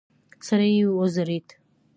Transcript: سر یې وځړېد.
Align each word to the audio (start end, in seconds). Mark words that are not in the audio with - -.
سر 0.47 0.59
یې 0.75 0.83
وځړېد. 0.97 1.47